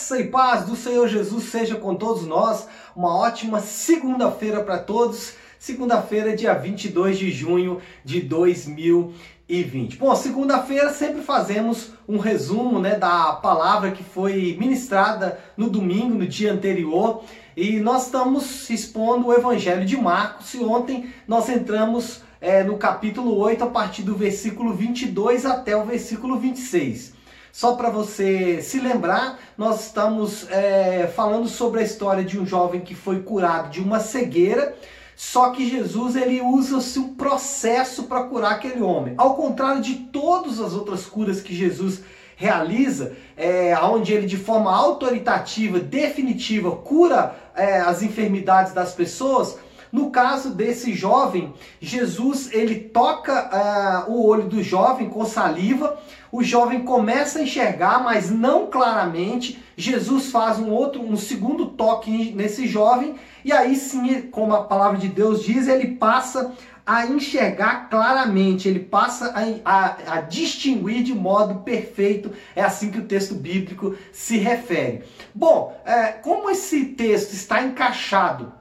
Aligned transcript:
Graça 0.00 0.18
e 0.18 0.28
paz 0.28 0.64
do 0.64 0.74
Senhor 0.74 1.06
Jesus 1.08 1.44
seja 1.44 1.76
com 1.76 1.94
todos 1.94 2.26
nós. 2.26 2.66
Uma 2.96 3.14
ótima 3.14 3.60
segunda-feira 3.60 4.64
para 4.64 4.78
todos. 4.78 5.34
Segunda-feira, 5.58 6.34
dia 6.34 6.54
22 6.54 7.18
de 7.18 7.30
junho 7.30 7.82
de 8.02 8.22
2020. 8.22 9.98
Bom, 9.98 10.16
segunda-feira 10.16 10.90
sempre 10.90 11.20
fazemos 11.20 11.90
um 12.08 12.16
resumo 12.16 12.78
né, 12.78 12.96
da 12.96 13.34
palavra 13.34 13.90
que 13.90 14.02
foi 14.02 14.56
ministrada 14.58 15.38
no 15.54 15.68
domingo, 15.68 16.14
no 16.14 16.26
dia 16.26 16.50
anterior. 16.50 17.22
E 17.54 17.78
nós 17.78 18.06
estamos 18.06 18.70
expondo 18.70 19.26
o 19.26 19.34
Evangelho 19.34 19.84
de 19.84 19.98
Marcos. 19.98 20.54
E 20.54 20.64
ontem 20.64 21.12
nós 21.28 21.46
entramos 21.50 22.22
é, 22.40 22.64
no 22.64 22.78
capítulo 22.78 23.36
8, 23.36 23.64
a 23.64 23.66
partir 23.66 24.02
do 24.02 24.16
versículo 24.16 24.72
22 24.72 25.44
até 25.44 25.76
o 25.76 25.84
versículo 25.84 26.38
26. 26.38 27.19
Só 27.52 27.74
para 27.74 27.90
você 27.90 28.62
se 28.62 28.78
lembrar, 28.78 29.38
nós 29.58 29.86
estamos 29.86 30.48
é, 30.50 31.10
falando 31.14 31.48
sobre 31.48 31.80
a 31.80 31.84
história 31.84 32.24
de 32.24 32.38
um 32.38 32.46
jovem 32.46 32.80
que 32.80 32.94
foi 32.94 33.22
curado 33.22 33.70
de 33.70 33.80
uma 33.80 34.00
cegueira. 34.00 34.76
Só 35.16 35.50
que 35.50 35.68
Jesus 35.68 36.16
ele 36.16 36.40
usa-se 36.40 36.98
um 36.98 37.14
processo 37.14 38.04
para 38.04 38.22
curar 38.24 38.52
aquele 38.52 38.80
homem. 38.80 39.14
Ao 39.18 39.34
contrário 39.34 39.82
de 39.82 39.94
todas 39.94 40.60
as 40.60 40.72
outras 40.72 41.04
curas 41.04 41.42
que 41.42 41.54
Jesus 41.54 42.00
realiza, 42.36 43.12
é, 43.36 43.76
onde 43.82 44.14
ele 44.14 44.26
de 44.26 44.38
forma 44.38 44.74
autoritativa, 44.74 45.78
definitiva, 45.78 46.74
cura 46.74 47.34
é, 47.54 47.80
as 47.80 48.02
enfermidades 48.02 48.72
das 48.72 48.94
pessoas, 48.94 49.58
no 49.92 50.10
caso 50.10 50.50
desse 50.50 50.92
jovem, 50.94 51.52
Jesus 51.80 52.52
ele 52.52 52.76
toca 52.76 54.06
uh, 54.06 54.12
o 54.12 54.26
olho 54.26 54.44
do 54.44 54.62
jovem 54.62 55.08
com 55.08 55.24
saliva, 55.24 55.98
o 56.30 56.42
jovem 56.44 56.84
começa 56.84 57.40
a 57.40 57.42
enxergar, 57.42 58.02
mas 58.04 58.30
não 58.30 58.66
claramente. 58.66 59.58
Jesus 59.76 60.30
faz 60.30 60.58
um 60.58 60.70
outro, 60.70 61.02
um 61.02 61.16
segundo 61.16 61.66
toque 61.66 62.32
nesse 62.32 62.66
jovem 62.68 63.16
e 63.44 63.52
aí 63.52 63.74
sim, 63.74 64.22
como 64.30 64.54
a 64.54 64.64
palavra 64.64 64.98
de 64.98 65.08
Deus 65.08 65.42
diz, 65.42 65.66
ele 65.66 65.96
passa 65.96 66.52
a 66.86 67.06
enxergar 67.06 67.88
claramente, 67.88 68.68
ele 68.68 68.80
passa 68.80 69.32
a, 69.34 69.42
a, 69.64 69.96
a, 70.14 70.20
distinguir 70.22 71.02
de 71.02 71.14
modo 71.14 71.60
perfeito. 71.60 72.32
É 72.54 72.62
assim 72.62 72.90
que 72.90 72.98
o 72.98 73.04
texto 73.06 73.34
bíblico 73.34 73.96
se 74.12 74.38
refere. 74.38 75.04
Bom, 75.34 75.80
é, 75.84 76.12
como 76.12 76.50
esse 76.50 76.86
texto 76.86 77.32
está 77.32 77.62
encaixado 77.62 78.59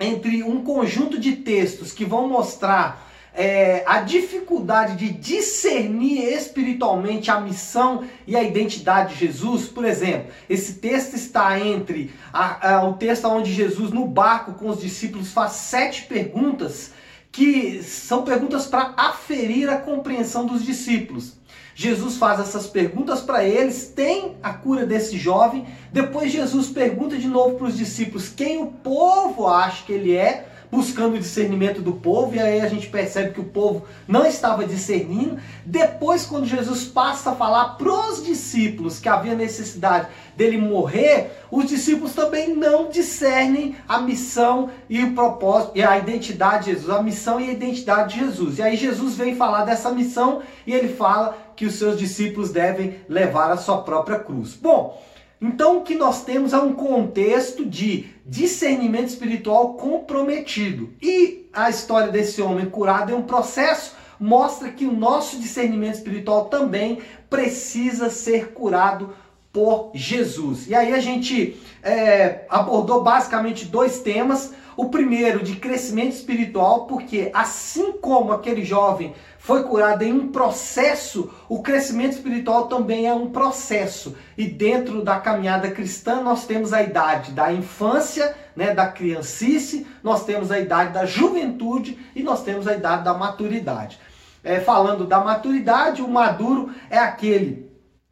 entre 0.00 0.42
um 0.42 0.64
conjunto 0.64 1.20
de 1.20 1.36
textos 1.36 1.92
que 1.92 2.04
vão 2.04 2.26
mostrar 2.26 3.10
é, 3.32 3.84
a 3.86 4.00
dificuldade 4.00 4.96
de 4.96 5.12
discernir 5.12 6.24
espiritualmente 6.32 7.30
a 7.30 7.40
missão 7.40 8.04
e 8.26 8.36
a 8.36 8.42
identidade 8.42 9.14
de 9.14 9.20
Jesus, 9.26 9.68
por 9.68 9.84
exemplo, 9.84 10.32
esse 10.48 10.74
texto 10.74 11.14
está 11.14 11.60
entre 11.60 12.12
a, 12.32 12.74
a, 12.74 12.88
o 12.88 12.94
texto 12.94 13.26
onde 13.26 13.52
Jesus 13.52 13.90
no 13.90 14.06
barco 14.06 14.54
com 14.54 14.68
os 14.68 14.80
discípulos 14.80 15.32
faz 15.32 15.52
sete 15.52 16.06
perguntas 16.06 16.92
que 17.30 17.82
são 17.84 18.24
perguntas 18.24 18.66
para 18.66 18.94
aferir 18.96 19.68
a 19.70 19.78
compreensão 19.78 20.46
dos 20.46 20.64
discípulos. 20.64 21.39
Jesus 21.80 22.18
faz 22.18 22.38
essas 22.38 22.66
perguntas 22.66 23.22
para 23.22 23.42
eles, 23.42 23.90
tem 23.96 24.36
a 24.42 24.52
cura 24.52 24.84
desse 24.84 25.16
jovem. 25.16 25.64
Depois 25.90 26.30
Jesus 26.30 26.68
pergunta 26.68 27.16
de 27.16 27.26
novo 27.26 27.56
para 27.56 27.68
os 27.68 27.78
discípulos 27.78 28.28
quem 28.28 28.62
o 28.62 28.66
povo 28.66 29.46
acha 29.46 29.86
que 29.86 29.92
ele 29.94 30.14
é, 30.14 30.49
buscando 30.70 31.16
o 31.16 31.18
discernimento 31.18 31.80
do 31.80 31.92
povo, 31.92 32.34
e 32.34 32.40
aí 32.40 32.60
a 32.60 32.68
gente 32.68 32.88
percebe 32.88 33.32
que 33.32 33.40
o 33.40 33.44
povo 33.44 33.86
não 34.06 34.24
estava 34.24 34.64
discernindo. 34.64 35.38
Depois, 35.64 36.24
quando 36.24 36.46
Jesus 36.46 36.84
passa 36.84 37.30
a 37.30 37.34
falar 37.34 37.76
para 37.76 37.90
os 37.90 38.24
discípulos 38.24 38.98
que 38.98 39.08
havia 39.08 39.34
necessidade 39.34 40.08
dele 40.36 40.56
morrer, 40.56 41.32
os 41.50 41.66
discípulos 41.66 42.14
também 42.14 42.54
não 42.54 42.88
discernem 42.88 43.76
a 43.88 44.00
missão 44.00 44.70
e 44.88 45.02
o 45.02 45.12
propósito 45.12 45.72
e 45.74 45.82
a 45.82 45.98
identidade 45.98 46.66
de 46.66 46.72
Jesus, 46.72 46.90
a 46.90 47.02
missão 47.02 47.40
e 47.40 47.50
a 47.50 47.52
identidade 47.52 48.14
de 48.14 48.20
Jesus. 48.24 48.58
E 48.58 48.62
aí 48.62 48.76
Jesus 48.76 49.16
vem 49.16 49.34
falar 49.34 49.64
dessa 49.64 49.90
missão 49.90 50.42
e 50.66 50.72
ele 50.72 50.94
fala 50.94 51.36
que 51.56 51.66
os 51.66 51.74
seus 51.74 51.98
discípulos 51.98 52.50
devem 52.50 52.96
levar 53.08 53.50
a 53.50 53.56
sua 53.56 53.82
própria 53.82 54.18
cruz. 54.18 54.54
Bom, 54.54 54.98
então 55.40 55.78
o 55.78 55.82
que 55.82 55.94
nós 55.94 56.24
temos 56.24 56.52
é 56.52 56.58
um 56.58 56.72
contexto 56.72 57.64
de 57.64 58.06
discernimento 58.26 59.08
espiritual 59.08 59.74
comprometido. 59.74 60.90
E 61.00 61.48
a 61.52 61.70
história 61.70 62.12
desse 62.12 62.42
homem 62.42 62.66
curado 62.66 63.12
é 63.12 63.14
um 63.16 63.22
processo 63.22 64.00
mostra 64.20 64.70
que 64.70 64.84
o 64.84 64.92
nosso 64.92 65.38
discernimento 65.40 65.94
espiritual 65.94 66.44
também 66.44 66.98
precisa 67.30 68.10
ser 68.10 68.52
curado 68.52 69.14
por 69.50 69.90
Jesus. 69.94 70.68
E 70.68 70.74
aí 70.74 70.92
a 70.92 71.00
gente 71.00 71.60
é, 71.82 72.44
abordou 72.50 73.02
basicamente 73.02 73.64
dois 73.64 74.00
temas. 74.00 74.52
O 74.76 74.88
primeiro 74.88 75.42
de 75.42 75.56
crescimento 75.56 76.12
espiritual, 76.12 76.86
porque 76.86 77.30
assim 77.34 77.92
como 77.92 78.32
aquele 78.32 78.64
jovem 78.64 79.14
foi 79.38 79.62
curado 79.64 80.02
em 80.02 80.12
um 80.12 80.28
processo, 80.28 81.32
o 81.48 81.62
crescimento 81.62 82.12
espiritual 82.12 82.68
também 82.68 83.06
é 83.06 83.14
um 83.14 83.30
processo. 83.30 84.16
E 84.36 84.46
dentro 84.46 85.02
da 85.02 85.18
caminhada 85.18 85.70
cristã 85.70 86.20
nós 86.22 86.46
temos 86.46 86.72
a 86.72 86.82
idade 86.82 87.32
da 87.32 87.52
infância, 87.52 88.36
né, 88.54 88.74
da 88.74 88.86
criancice, 88.86 89.86
nós 90.02 90.24
temos 90.24 90.50
a 90.50 90.58
idade 90.58 90.92
da 90.92 91.06
juventude 91.06 91.98
e 92.14 92.22
nós 92.22 92.42
temos 92.42 92.68
a 92.68 92.74
idade 92.74 93.04
da 93.04 93.14
maturidade. 93.14 93.98
É, 94.44 94.60
falando 94.60 95.06
da 95.06 95.20
maturidade, 95.20 96.02
o 96.02 96.08
maduro 96.08 96.74
é 96.88 96.98
aquele 96.98 97.69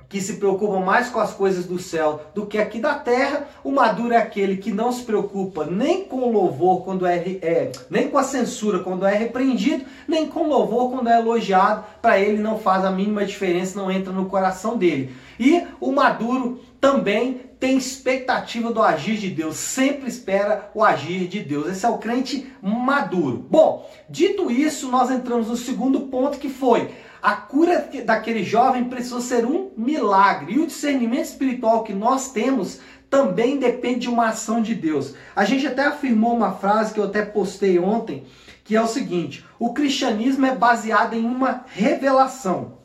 que 0.09 0.21
se 0.21 0.35
preocupa 0.35 0.81
mais 0.81 1.11
com 1.11 1.21
as 1.21 1.35
coisas 1.35 1.67
do 1.67 1.79
céu 1.79 2.23
do 2.35 2.47
que 2.47 2.57
aqui 2.57 2.81
da 2.81 2.95
terra. 2.95 3.47
O 3.63 3.71
maduro 3.71 4.15
é 4.15 4.17
aquele 4.17 4.57
que 4.57 4.73
não 4.73 4.91
se 4.91 5.03
preocupa 5.03 5.67
nem 5.67 6.05
com 6.05 6.31
louvor 6.31 6.83
quando 6.83 7.05
é, 7.05 7.19
é 7.43 7.73
nem 7.91 8.09
com 8.09 8.17
a 8.17 8.23
censura 8.23 8.79
quando 8.79 9.05
é 9.05 9.15
repreendido, 9.15 9.85
nem 10.07 10.27
com 10.27 10.49
louvor 10.49 10.91
quando 10.91 11.09
é 11.09 11.19
elogiado. 11.19 11.85
Para 12.01 12.19
ele 12.19 12.41
não 12.41 12.59
faz 12.59 12.85
a 12.85 12.91
mínima 12.91 13.25
diferença, 13.25 13.79
não 13.79 13.91
entra 13.91 14.13
no 14.13 14.27
coração 14.27 14.79
dele. 14.79 15.15
E 15.39 15.63
o 15.79 15.93
maduro 15.93 16.61
também 16.81 17.43
tem 17.61 17.77
expectativa 17.77 18.73
do 18.73 18.81
agir 18.81 19.17
de 19.17 19.29
Deus, 19.29 19.57
sempre 19.57 20.09
espera 20.09 20.71
o 20.75 20.85
agir 20.85 21.27
de 21.27 21.41
Deus. 21.41 21.69
Esse 21.69 21.85
é 21.85 21.89
o 21.89 21.99
crente 21.99 22.51
maduro. 22.63 23.45
Bom, 23.51 23.91
dito 24.09 24.51
isso, 24.51 24.89
nós 24.89 25.11
entramos 25.11 25.49
no 25.49 25.57
segundo 25.57 26.03
ponto 26.03 26.39
que 26.39 26.49
foi 26.49 26.89
a 27.23 27.33
cura 27.33 27.89
daquele 28.05 28.45
jovem 28.45 28.85
precisou 28.85 29.21
ser 29.21 29.45
um 29.45 29.71
milagre. 29.77 30.55
E 30.55 30.59
o 30.59 30.67
discernimento 30.67 31.25
espiritual 31.25 31.83
que 31.83 31.93
nós 31.93 32.31
temos 32.31 32.81
também 33.11 33.59
depende 33.59 34.01
de 34.01 34.09
uma 34.09 34.29
ação 34.29 34.61
de 34.61 34.75
Deus. 34.75 35.15
A 35.35 35.45
gente 35.45 35.67
até 35.67 35.85
afirmou 35.85 36.35
uma 36.35 36.53
frase 36.53 36.93
que 36.93 37.01
eu 37.01 37.05
até 37.05 37.23
postei 37.23 37.79
ontem, 37.79 38.25
que 38.65 38.77
é 38.77 38.83
o 38.83 38.87
seguinte: 38.87 39.45
o 39.59 39.73
cristianismo 39.73 40.47
é 40.47 40.55
baseado 40.55 41.15
em 41.15 41.25
uma 41.25 41.65
revelação. 41.67 42.79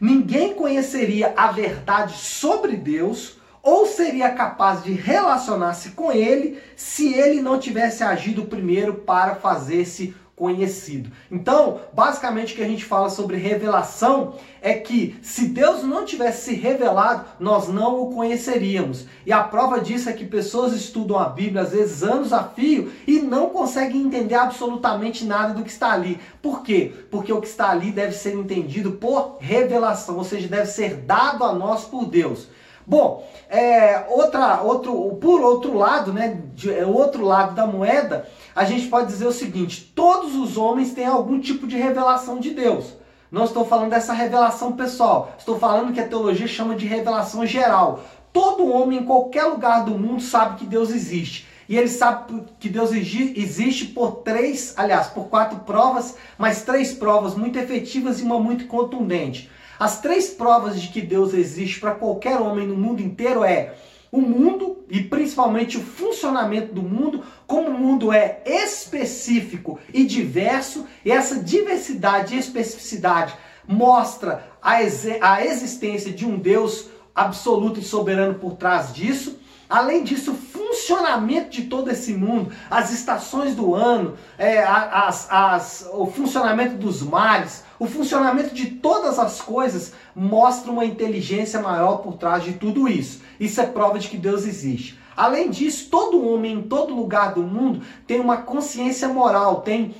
Ninguém 0.00 0.54
conheceria 0.54 1.34
a 1.36 1.52
verdade 1.52 2.16
sobre 2.16 2.76
Deus 2.76 3.38
ou 3.62 3.86
seria 3.86 4.30
capaz 4.30 4.82
de 4.82 4.92
relacionar-se 4.92 5.90
com 5.90 6.10
ele 6.10 6.58
se 6.74 7.12
ele 7.12 7.42
não 7.42 7.58
tivesse 7.58 8.02
agido 8.02 8.46
primeiro 8.46 8.94
para 8.94 9.34
fazer-se 9.34 10.14
conhecido. 10.40 11.10
Então, 11.30 11.80
basicamente 11.92 12.54
o 12.54 12.56
que 12.56 12.62
a 12.62 12.66
gente 12.66 12.82
fala 12.82 13.10
sobre 13.10 13.36
revelação 13.36 14.36
é 14.62 14.72
que 14.72 15.14
se 15.20 15.48
Deus 15.48 15.82
não 15.82 16.06
tivesse 16.06 16.46
se 16.46 16.54
revelado, 16.54 17.26
nós 17.38 17.68
não 17.68 18.00
o 18.00 18.14
conheceríamos. 18.14 19.04
E 19.26 19.32
a 19.34 19.42
prova 19.42 19.80
disso 19.80 20.08
é 20.08 20.14
que 20.14 20.24
pessoas 20.24 20.72
estudam 20.72 21.18
a 21.18 21.28
Bíblia 21.28 21.60
às 21.60 21.72
vezes 21.72 22.02
anos 22.02 22.32
a 22.32 22.42
fio 22.42 22.90
e 23.06 23.20
não 23.20 23.50
conseguem 23.50 24.00
entender 24.00 24.34
absolutamente 24.34 25.26
nada 25.26 25.52
do 25.52 25.62
que 25.62 25.70
está 25.70 25.92
ali. 25.92 26.18
Por 26.40 26.62
quê? 26.62 26.90
Porque 27.10 27.30
o 27.30 27.40
que 27.42 27.46
está 27.46 27.68
ali 27.68 27.92
deve 27.92 28.12
ser 28.12 28.34
entendido 28.34 28.92
por 28.92 29.36
revelação, 29.40 30.16
ou 30.16 30.24
seja, 30.24 30.48
deve 30.48 30.66
ser 30.66 30.96
dado 30.96 31.44
a 31.44 31.52
nós 31.52 31.84
por 31.84 32.06
Deus. 32.06 32.48
Bom, 32.90 33.24
é, 33.48 34.04
outra, 34.08 34.62
outro, 34.62 35.16
por 35.20 35.40
outro 35.40 35.78
lado, 35.78 36.12
né, 36.12 36.40
de, 36.56 36.74
é, 36.74 36.84
outro 36.84 37.24
lado 37.24 37.54
da 37.54 37.64
moeda, 37.64 38.26
a 38.52 38.64
gente 38.64 38.88
pode 38.88 39.06
dizer 39.06 39.28
o 39.28 39.32
seguinte: 39.32 39.92
todos 39.94 40.34
os 40.34 40.56
homens 40.56 40.92
têm 40.92 41.06
algum 41.06 41.38
tipo 41.38 41.68
de 41.68 41.76
revelação 41.76 42.40
de 42.40 42.50
Deus. 42.50 42.94
Não 43.30 43.44
estou 43.44 43.64
falando 43.64 43.90
dessa 43.90 44.12
revelação 44.12 44.72
pessoal, 44.72 45.32
estou 45.38 45.56
falando 45.56 45.92
que 45.92 46.00
a 46.00 46.08
teologia 46.08 46.48
chama 46.48 46.74
de 46.74 46.84
revelação 46.84 47.46
geral. 47.46 48.00
Todo 48.32 48.68
homem 48.68 48.98
em 48.98 49.04
qualquer 49.04 49.44
lugar 49.44 49.84
do 49.84 49.96
mundo 49.96 50.20
sabe 50.20 50.58
que 50.58 50.66
Deus 50.66 50.90
existe. 50.90 51.46
E 51.68 51.78
ele 51.78 51.86
sabe 51.86 52.42
que 52.58 52.68
Deus 52.68 52.90
existe 52.90 53.84
por 53.84 54.22
três, 54.24 54.74
aliás, 54.76 55.06
por 55.06 55.28
quatro 55.28 55.60
provas, 55.60 56.16
mas 56.36 56.62
três 56.62 56.92
provas 56.92 57.36
muito 57.36 57.56
efetivas 57.56 58.18
e 58.18 58.24
uma 58.24 58.40
muito 58.40 58.66
contundente. 58.66 59.48
As 59.80 59.98
três 59.98 60.28
provas 60.28 60.78
de 60.78 60.88
que 60.88 61.00
Deus 61.00 61.32
existe 61.32 61.80
para 61.80 61.92
qualquer 61.92 62.38
homem 62.38 62.66
no 62.66 62.76
mundo 62.76 63.00
inteiro 63.00 63.42
é 63.42 63.76
o 64.12 64.20
mundo 64.20 64.84
e 64.90 65.00
principalmente 65.02 65.78
o 65.78 65.80
funcionamento 65.80 66.74
do 66.74 66.82
mundo, 66.82 67.24
como 67.46 67.70
o 67.70 67.78
mundo 67.78 68.12
é 68.12 68.42
específico 68.44 69.78
e 69.94 70.04
diverso, 70.04 70.86
e 71.02 71.10
essa 71.10 71.42
diversidade 71.42 72.34
e 72.34 72.38
especificidade 72.38 73.34
mostra 73.66 74.44
a, 74.60 74.80
a 75.22 75.46
existência 75.46 76.12
de 76.12 76.26
um 76.26 76.38
Deus 76.38 76.90
absoluto 77.14 77.80
e 77.80 77.82
soberano 77.82 78.34
por 78.34 78.56
trás 78.56 78.92
disso. 78.92 79.38
Além 79.70 80.02
disso, 80.02 80.32
o 80.32 80.34
funcionamento 80.34 81.50
de 81.50 81.62
todo 81.62 81.90
esse 81.92 82.12
mundo, 82.12 82.52
as 82.68 82.90
estações 82.92 83.54
do 83.54 83.72
ano, 83.72 84.16
é, 84.36 84.64
as, 84.64 85.30
as, 85.30 85.88
o 85.92 86.06
funcionamento 86.06 86.74
dos 86.74 87.02
mares, 87.02 87.62
o 87.78 87.86
funcionamento 87.86 88.52
de 88.52 88.66
todas 88.66 89.16
as 89.16 89.40
coisas 89.40 89.92
mostra 90.12 90.72
uma 90.72 90.84
inteligência 90.84 91.62
maior 91.62 91.98
por 91.98 92.14
trás 92.16 92.42
de 92.42 92.54
tudo 92.54 92.88
isso. 92.88 93.22
Isso 93.38 93.60
é 93.60 93.66
prova 93.66 94.00
de 94.00 94.08
que 94.08 94.16
Deus 94.16 94.44
existe. 94.44 94.98
Além 95.16 95.50
disso, 95.50 95.88
todo 95.88 96.26
homem 96.26 96.54
em 96.54 96.62
todo 96.62 96.92
lugar 96.92 97.34
do 97.34 97.42
mundo 97.42 97.80
tem 98.08 98.18
uma 98.18 98.38
consciência 98.38 99.08
moral, 99.08 99.60
tem 99.60 99.94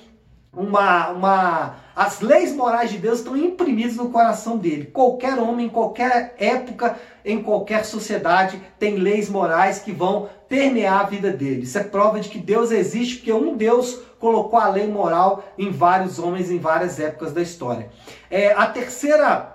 uma, 0.53 1.11
uma 1.11 1.75
as 2.01 2.23
leis 2.23 2.55
morais 2.55 2.89
de 2.89 2.97
Deus 2.97 3.19
estão 3.19 3.37
imprimidas 3.37 3.97
no 3.97 4.09
coração 4.09 4.57
dele. 4.57 4.87
Qualquer 4.87 5.39
homem, 5.39 5.67
em 5.67 5.69
qualquer 5.69 6.35
época, 6.39 6.99
em 7.23 7.43
qualquer 7.43 7.85
sociedade, 7.85 8.59
tem 8.79 8.97
leis 8.97 9.29
morais 9.29 9.81
que 9.81 9.93
vão 9.93 10.31
permear 10.49 11.01
a 11.01 11.05
vida 11.05 11.31
dele. 11.31 11.65
Isso 11.65 11.77
é 11.77 11.85
prova 11.85 12.19
de 12.19 12.31
que 12.31 12.39
Deus 12.39 12.71
existe, 12.71 13.17
porque 13.17 13.31
um 13.35 13.55
Deus 13.55 14.01
colocou 14.19 14.59
a 14.59 14.71
lei 14.71 14.87
moral 14.87 15.45
em 15.59 15.71
vários 15.71 16.19
homens 16.19 16.51
em 16.51 16.59
várias 16.59 16.99
épocas 16.99 17.35
da 17.35 17.43
história. 17.43 17.91
É, 18.31 18.53
a 18.53 18.65
terceira 18.65 19.55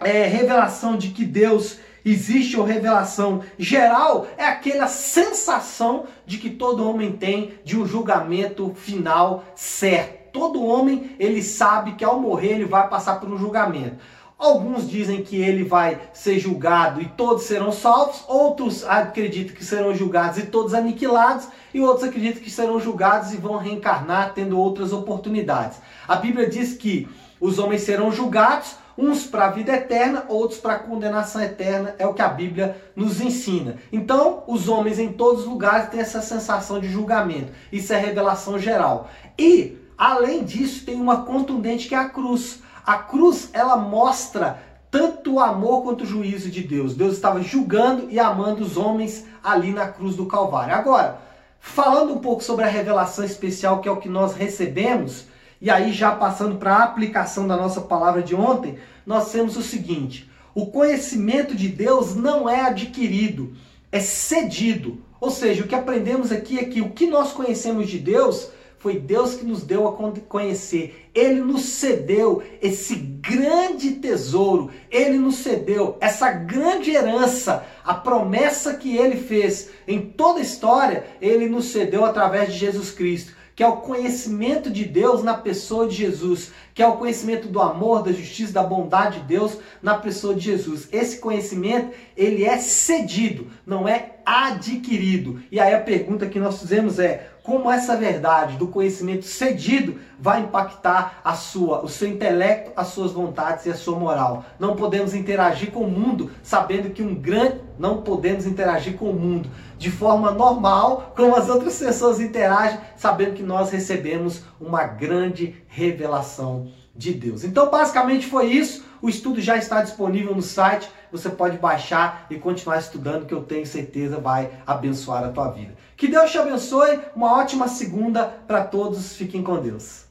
é, 0.00 0.26
revelação 0.26 0.96
de 0.96 1.10
que 1.10 1.24
Deus 1.24 1.78
existe 2.04 2.58
ou 2.58 2.66
revelação 2.66 3.40
geral 3.56 4.26
é 4.36 4.44
aquela 4.44 4.88
sensação 4.88 6.06
de 6.26 6.38
que 6.38 6.50
todo 6.50 6.90
homem 6.90 7.12
tem 7.12 7.54
de 7.62 7.78
um 7.78 7.86
julgamento 7.86 8.74
final 8.74 9.44
certo. 9.54 10.23
Todo 10.34 10.64
homem 10.64 11.14
ele 11.16 11.44
sabe 11.44 11.92
que 11.92 12.04
ao 12.04 12.18
morrer 12.18 12.54
ele 12.54 12.64
vai 12.64 12.88
passar 12.88 13.20
por 13.20 13.32
um 13.32 13.38
julgamento. 13.38 13.98
Alguns 14.36 14.90
dizem 14.90 15.22
que 15.22 15.36
ele 15.36 15.62
vai 15.62 15.96
ser 16.12 16.40
julgado 16.40 17.00
e 17.00 17.06
todos 17.06 17.44
serão 17.44 17.70
salvos, 17.70 18.24
outros 18.26 18.84
acreditam 18.84 19.54
que 19.54 19.64
serão 19.64 19.94
julgados 19.94 20.38
e 20.38 20.46
todos 20.46 20.74
aniquilados, 20.74 21.46
e 21.72 21.80
outros 21.80 22.08
acreditam 22.08 22.42
que 22.42 22.50
serão 22.50 22.80
julgados 22.80 23.32
e 23.32 23.36
vão 23.36 23.58
reencarnar 23.58 24.34
tendo 24.34 24.58
outras 24.58 24.92
oportunidades. 24.92 25.78
A 26.08 26.16
Bíblia 26.16 26.50
diz 26.50 26.74
que 26.74 27.08
os 27.40 27.60
homens 27.60 27.82
serão 27.82 28.10
julgados, 28.10 28.74
uns 28.98 29.24
para 29.26 29.46
a 29.46 29.50
vida 29.50 29.72
eterna, 29.72 30.24
outros 30.28 30.58
para 30.58 30.74
a 30.74 30.78
condenação 30.80 31.40
eterna, 31.40 31.94
é 31.96 32.06
o 32.08 32.12
que 32.12 32.22
a 32.22 32.28
Bíblia 32.28 32.76
nos 32.96 33.20
ensina. 33.20 33.76
Então, 33.92 34.42
os 34.48 34.68
homens 34.68 34.98
em 34.98 35.12
todos 35.12 35.42
os 35.42 35.46
lugares 35.46 35.90
têm 35.90 36.00
essa 36.00 36.20
sensação 36.20 36.80
de 36.80 36.88
julgamento. 36.88 37.52
Isso 37.70 37.92
é 37.92 37.98
revelação 37.98 38.58
geral. 38.58 39.08
E, 39.38 39.83
além 39.96 40.44
disso, 40.44 40.84
tem 40.84 41.00
uma 41.00 41.22
contundente 41.22 41.88
que 41.88 41.94
é 41.94 41.98
a 41.98 42.08
cruz. 42.08 42.62
A 42.84 42.98
cruz, 42.98 43.50
ela 43.52 43.76
mostra 43.76 44.62
tanto 44.90 45.34
o 45.34 45.40
amor 45.40 45.82
quanto 45.82 46.04
o 46.04 46.06
juízo 46.06 46.50
de 46.50 46.62
Deus. 46.62 46.94
Deus 46.94 47.14
estava 47.14 47.42
julgando 47.42 48.08
e 48.10 48.18
amando 48.20 48.62
os 48.62 48.76
homens 48.76 49.24
ali 49.42 49.72
na 49.72 49.88
cruz 49.88 50.16
do 50.16 50.26
Calvário. 50.26 50.74
Agora, 50.74 51.18
falando 51.58 52.12
um 52.12 52.18
pouco 52.18 52.44
sobre 52.44 52.64
a 52.64 52.68
revelação 52.68 53.24
especial 53.24 53.80
que 53.80 53.88
é 53.88 53.90
o 53.92 53.96
que 53.96 54.08
nós 54.08 54.34
recebemos, 54.34 55.26
e 55.60 55.70
aí, 55.70 55.92
já 55.92 56.12
passando 56.12 56.56
para 56.56 56.76
a 56.76 56.84
aplicação 56.84 57.48
da 57.48 57.56
nossa 57.56 57.80
palavra 57.80 58.22
de 58.22 58.34
ontem, 58.34 58.78
nós 59.06 59.32
temos 59.32 59.56
o 59.56 59.62
seguinte: 59.62 60.30
o 60.54 60.66
conhecimento 60.66 61.54
de 61.54 61.68
Deus 61.68 62.14
não 62.14 62.48
é 62.48 62.60
adquirido, 62.60 63.54
é 63.90 63.98
cedido. 63.98 65.02
Ou 65.20 65.30
seja, 65.30 65.64
o 65.64 65.66
que 65.66 65.74
aprendemos 65.74 66.30
aqui 66.30 66.58
é 66.58 66.64
que 66.64 66.82
o 66.82 66.90
que 66.90 67.06
nós 67.06 67.32
conhecemos 67.32 67.88
de 67.88 67.98
Deus 67.98 68.50
foi 68.84 68.98
Deus 68.98 69.34
que 69.34 69.46
nos 69.46 69.62
deu 69.62 69.88
a 69.88 70.12
conhecer. 70.28 71.08
Ele 71.14 71.40
nos 71.40 71.62
cedeu 71.62 72.42
esse 72.60 72.94
grande 72.94 73.92
tesouro, 73.92 74.70
ele 74.90 75.16
nos 75.16 75.36
cedeu 75.36 75.96
essa 76.02 76.30
grande 76.30 76.90
herança, 76.90 77.64
a 77.82 77.94
promessa 77.94 78.74
que 78.74 78.94
ele 78.94 79.16
fez 79.16 79.70
em 79.88 80.02
toda 80.02 80.38
a 80.40 80.42
história, 80.42 81.06
ele 81.18 81.48
nos 81.48 81.64
cedeu 81.68 82.04
através 82.04 82.52
de 82.52 82.58
Jesus 82.58 82.90
Cristo 82.90 83.32
que 83.56 83.62
é 83.62 83.68
o 83.68 83.76
conhecimento 83.76 84.68
de 84.68 84.84
Deus 84.84 85.22
na 85.22 85.34
pessoa 85.34 85.86
de 85.86 85.94
Jesus, 85.94 86.50
que 86.74 86.82
é 86.82 86.86
o 86.86 86.96
conhecimento 86.96 87.46
do 87.48 87.62
amor, 87.62 88.02
da 88.02 88.12
justiça, 88.12 88.52
da 88.52 88.62
bondade 88.64 89.20
de 89.20 89.26
Deus 89.26 89.56
na 89.80 89.94
pessoa 89.94 90.34
de 90.34 90.40
Jesus. 90.40 90.88
Esse 90.90 91.18
conhecimento, 91.18 91.94
ele 92.16 92.44
é 92.44 92.58
cedido, 92.58 93.46
não 93.64 93.88
é 93.88 94.16
adquirido. 94.26 95.40
E 95.52 95.60
aí 95.60 95.72
a 95.72 95.80
pergunta 95.80 96.26
que 96.26 96.40
nós 96.40 96.58
fizemos 96.58 96.98
é: 96.98 97.30
como 97.44 97.70
essa 97.70 97.96
verdade 97.96 98.56
do 98.56 98.68
conhecimento 98.68 99.24
cedido 99.24 100.00
vai 100.18 100.40
impactar 100.40 101.20
a 101.22 101.34
sua, 101.34 101.84
o 101.84 101.88
seu 101.88 102.08
intelecto, 102.08 102.72
as 102.74 102.88
suas 102.88 103.12
vontades 103.12 103.66
e 103.66 103.70
a 103.70 103.74
sua 103.74 103.98
moral. 103.98 104.44
Não 104.58 104.74
podemos 104.74 105.14
interagir 105.14 105.70
com 105.70 105.80
o 105.80 105.90
mundo 105.90 106.30
sabendo 106.42 106.90
que 106.90 107.02
um 107.02 107.14
grande 107.14 107.60
não 107.78 108.02
podemos 108.02 108.46
interagir 108.46 108.96
com 108.96 109.10
o 109.10 109.14
mundo 109.14 109.50
de 109.76 109.90
forma 109.90 110.30
normal, 110.30 111.12
como 111.14 111.34
as 111.34 111.48
outras 111.48 111.78
pessoas 111.78 112.20
interagem, 112.20 112.78
sabendo 112.96 113.34
que 113.34 113.42
nós 113.42 113.70
recebemos 113.70 114.42
uma 114.60 114.84
grande 114.84 115.62
revelação 115.74 116.68
de 116.94 117.12
Deus. 117.12 117.42
Então, 117.42 117.68
basicamente 117.68 118.26
foi 118.26 118.46
isso. 118.46 118.84
O 119.02 119.08
estudo 119.08 119.40
já 119.40 119.56
está 119.56 119.82
disponível 119.82 120.34
no 120.34 120.42
site. 120.42 120.88
Você 121.10 121.28
pode 121.28 121.58
baixar 121.58 122.26
e 122.30 122.36
continuar 122.36 122.78
estudando, 122.78 123.26
que 123.26 123.34
eu 123.34 123.42
tenho 123.42 123.66
certeza 123.66 124.18
vai 124.18 124.50
abençoar 124.64 125.24
a 125.24 125.30
tua 125.30 125.50
vida. 125.50 125.74
Que 125.96 126.06
Deus 126.06 126.30
te 126.30 126.38
abençoe. 126.38 127.00
Uma 127.14 127.38
ótima 127.38 127.66
segunda 127.66 128.24
para 128.46 128.62
todos. 128.64 129.14
Fiquem 129.14 129.42
com 129.42 129.60
Deus. 129.60 130.03